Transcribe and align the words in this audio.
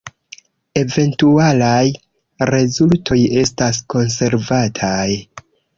Eventualaj 0.83 1.83
rezultoj 2.53 3.21
estas 3.45 3.85
konservataj. 3.95 5.09